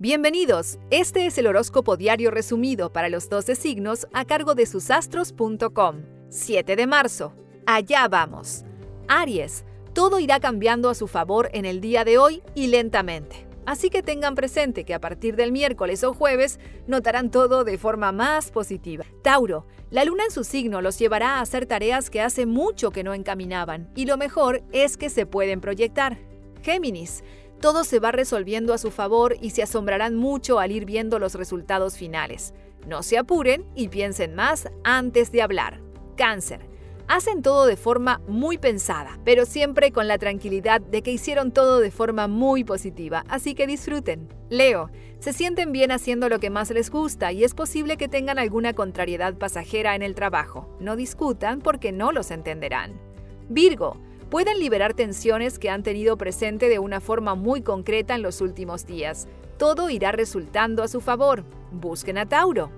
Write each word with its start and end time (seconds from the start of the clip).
Bienvenidos, 0.00 0.78
este 0.92 1.26
es 1.26 1.38
el 1.38 1.48
horóscopo 1.48 1.96
diario 1.96 2.30
resumido 2.30 2.92
para 2.92 3.08
los 3.08 3.28
12 3.28 3.56
signos 3.56 4.06
a 4.12 4.24
cargo 4.24 4.54
de 4.54 4.64
susastros.com. 4.64 6.02
7 6.28 6.76
de 6.76 6.86
marzo. 6.86 7.34
Allá 7.66 8.06
vamos. 8.06 8.62
Aries, 9.08 9.64
todo 9.94 10.20
irá 10.20 10.38
cambiando 10.38 10.88
a 10.88 10.94
su 10.94 11.08
favor 11.08 11.50
en 11.52 11.64
el 11.64 11.80
día 11.80 12.04
de 12.04 12.16
hoy 12.16 12.44
y 12.54 12.68
lentamente. 12.68 13.48
Así 13.66 13.90
que 13.90 14.04
tengan 14.04 14.36
presente 14.36 14.84
que 14.84 14.94
a 14.94 15.00
partir 15.00 15.34
del 15.34 15.50
miércoles 15.50 16.04
o 16.04 16.14
jueves 16.14 16.60
notarán 16.86 17.32
todo 17.32 17.64
de 17.64 17.76
forma 17.76 18.12
más 18.12 18.52
positiva. 18.52 19.04
Tauro, 19.24 19.66
la 19.90 20.04
luna 20.04 20.26
en 20.26 20.30
su 20.30 20.44
signo 20.44 20.80
los 20.80 20.96
llevará 20.96 21.38
a 21.38 21.40
hacer 21.40 21.66
tareas 21.66 22.08
que 22.08 22.20
hace 22.20 22.46
mucho 22.46 22.92
que 22.92 23.02
no 23.02 23.14
encaminaban 23.14 23.90
y 23.96 24.06
lo 24.06 24.16
mejor 24.16 24.62
es 24.70 24.96
que 24.96 25.10
se 25.10 25.26
pueden 25.26 25.60
proyectar. 25.60 26.18
Géminis, 26.62 27.24
todo 27.60 27.84
se 27.84 27.98
va 27.98 28.12
resolviendo 28.12 28.72
a 28.72 28.78
su 28.78 28.90
favor 28.90 29.36
y 29.40 29.50
se 29.50 29.62
asombrarán 29.62 30.14
mucho 30.14 30.58
al 30.60 30.72
ir 30.72 30.84
viendo 30.84 31.18
los 31.18 31.34
resultados 31.34 31.96
finales. 31.96 32.54
No 32.86 33.02
se 33.02 33.18
apuren 33.18 33.64
y 33.74 33.88
piensen 33.88 34.34
más 34.34 34.68
antes 34.84 35.32
de 35.32 35.42
hablar. 35.42 35.80
Cáncer. 36.16 36.66
Hacen 37.08 37.40
todo 37.40 37.64
de 37.64 37.76
forma 37.76 38.20
muy 38.28 38.58
pensada, 38.58 39.18
pero 39.24 39.46
siempre 39.46 39.92
con 39.92 40.08
la 40.08 40.18
tranquilidad 40.18 40.82
de 40.82 41.02
que 41.02 41.10
hicieron 41.10 41.52
todo 41.52 41.80
de 41.80 41.90
forma 41.90 42.28
muy 42.28 42.64
positiva, 42.64 43.24
así 43.28 43.54
que 43.54 43.66
disfruten. 43.66 44.28
Leo, 44.50 44.90
se 45.18 45.32
sienten 45.32 45.72
bien 45.72 45.90
haciendo 45.90 46.28
lo 46.28 46.38
que 46.38 46.50
más 46.50 46.70
les 46.70 46.90
gusta 46.90 47.32
y 47.32 47.44
es 47.44 47.54
posible 47.54 47.96
que 47.96 48.08
tengan 48.08 48.38
alguna 48.38 48.74
contrariedad 48.74 49.34
pasajera 49.34 49.94
en 49.94 50.02
el 50.02 50.14
trabajo. 50.14 50.76
No 50.80 50.96
discutan 50.96 51.60
porque 51.60 51.92
no 51.92 52.12
los 52.12 52.30
entenderán. 52.30 53.00
Virgo, 53.48 53.96
pueden 54.30 54.58
liberar 54.58 54.94
tensiones 54.94 55.58
que 55.58 55.70
han 55.70 55.82
tenido 55.82 56.16
presente 56.16 56.68
de 56.68 56.78
una 56.78 57.00
forma 57.00 57.34
muy 57.34 57.62
concreta 57.62 58.14
en 58.14 58.22
los 58.22 58.40
últimos 58.40 58.86
días. 58.86 59.28
Todo 59.56 59.90
irá 59.90 60.12
resultando 60.12 60.82
a 60.82 60.88
su 60.88 61.00
favor. 61.00 61.44
Busquen 61.72 62.18
a 62.18 62.26
Tauro. 62.26 62.70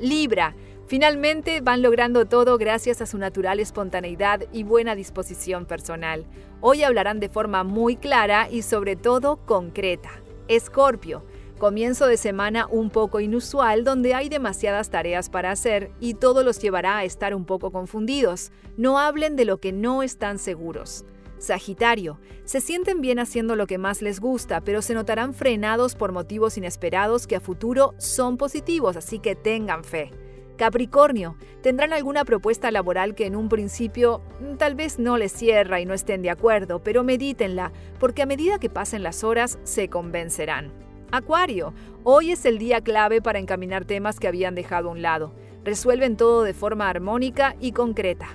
Libra. 0.00 0.54
Finalmente 0.88 1.60
van 1.62 1.82
logrando 1.82 2.26
todo 2.26 2.58
gracias 2.58 3.00
a 3.00 3.06
su 3.06 3.18
natural 3.18 3.58
espontaneidad 3.58 4.44
y 4.52 4.62
buena 4.62 4.94
disposición 4.94 5.66
personal. 5.66 6.26
Hoy 6.60 6.84
hablarán 6.84 7.18
de 7.18 7.28
forma 7.28 7.64
muy 7.64 7.96
clara 7.96 8.48
y 8.50 8.62
sobre 8.62 8.94
todo 8.94 9.36
concreta. 9.46 10.10
Escorpio. 10.46 11.24
Comienzo 11.58 12.06
de 12.06 12.18
semana 12.18 12.66
un 12.70 12.90
poco 12.90 13.18
inusual 13.18 13.82
donde 13.82 14.12
hay 14.12 14.28
demasiadas 14.28 14.90
tareas 14.90 15.30
para 15.30 15.50
hacer 15.50 15.90
y 16.00 16.12
todo 16.12 16.44
los 16.44 16.58
llevará 16.60 16.98
a 16.98 17.04
estar 17.04 17.34
un 17.34 17.46
poco 17.46 17.72
confundidos. 17.72 18.52
No 18.76 18.98
hablen 18.98 19.36
de 19.36 19.46
lo 19.46 19.58
que 19.58 19.72
no 19.72 20.02
están 20.02 20.38
seguros. 20.38 21.06
Sagitario, 21.38 22.20
se 22.44 22.60
sienten 22.60 23.00
bien 23.00 23.18
haciendo 23.18 23.56
lo 23.56 23.66
que 23.66 23.78
más 23.78 24.02
les 24.02 24.20
gusta, 24.20 24.60
pero 24.60 24.82
se 24.82 24.92
notarán 24.92 25.32
frenados 25.32 25.94
por 25.94 26.12
motivos 26.12 26.58
inesperados 26.58 27.26
que 27.26 27.36
a 27.36 27.40
futuro 27.40 27.94
son 27.96 28.36
positivos, 28.36 28.94
así 28.98 29.18
que 29.18 29.34
tengan 29.34 29.82
fe. 29.82 30.10
Capricornio, 30.58 31.36
tendrán 31.62 31.94
alguna 31.94 32.26
propuesta 32.26 32.70
laboral 32.70 33.14
que 33.14 33.24
en 33.24 33.34
un 33.34 33.48
principio 33.48 34.20
mm, 34.40 34.56
tal 34.56 34.74
vez 34.74 34.98
no 34.98 35.16
les 35.16 35.32
cierra 35.32 35.80
y 35.80 35.86
no 35.86 35.94
estén 35.94 36.20
de 36.20 36.30
acuerdo, 36.30 36.82
pero 36.82 37.02
medítenla, 37.02 37.72
porque 37.98 38.20
a 38.20 38.26
medida 38.26 38.58
que 38.58 38.68
pasen 38.68 39.02
las 39.02 39.24
horas 39.24 39.58
se 39.64 39.88
convencerán. 39.88 40.85
Acuario, 41.12 41.72
hoy 42.02 42.32
es 42.32 42.44
el 42.46 42.58
día 42.58 42.80
clave 42.80 43.22
para 43.22 43.38
encaminar 43.38 43.84
temas 43.84 44.18
que 44.18 44.26
habían 44.26 44.56
dejado 44.56 44.88
a 44.88 44.92
un 44.92 45.02
lado. 45.02 45.32
Resuelven 45.64 46.16
todo 46.16 46.42
de 46.42 46.52
forma 46.52 46.88
armónica 46.88 47.54
y 47.60 47.72
concreta. 47.72 48.28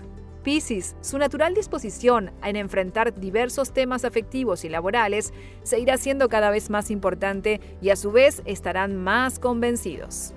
Piscis, 0.44 0.95
su 1.02 1.17
natural 1.17 1.53
disposición 1.53 2.31
en 2.44 2.55
enfrentar 2.55 3.19
diversos 3.19 3.73
temas 3.73 4.05
afectivos 4.05 4.64
y 4.64 4.69
laborales 4.69 5.33
se 5.64 5.80
irá 5.80 5.95
haciendo 5.95 6.30
cada 6.30 6.49
vez 6.49 6.69
más 6.69 6.89
importante 6.92 7.59
y 7.81 7.89
a 7.89 7.95
su 7.95 8.11
vez 8.11 8.42
estarán 8.45 8.95
más 8.95 9.38
convencidos. 9.38 10.33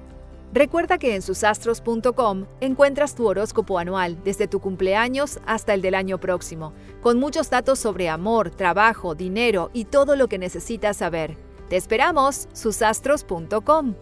Recuerda 0.53 0.99
que 0.99 1.15
en 1.15 1.23
susastros.com 1.23 2.47
encuentras 2.61 3.15
tu 3.15 3.27
horóscopo 3.27 3.79
anual 3.79 4.23
desde 4.25 4.47
tu 4.47 4.61
cumpleaños 4.61 5.41
hasta 5.47 5.73
el 5.73 5.83
del 5.83 5.95
año 5.95 6.19
próximo, 6.19 6.75
con 7.01 7.19
muchos 7.19 7.49
datos 7.49 7.79
sobre 7.79 8.09
amor, 8.09 8.51
trabajo, 8.51 9.15
dinero 9.15 9.71
y 9.73 9.87
todo 9.87 10.17
lo 10.17 10.29
que 10.29 10.39
necesitas 10.39 10.99
saber. 10.99 11.37
Te 11.69 11.77
esperamos, 11.77 12.49
susastros.com. 12.53 13.93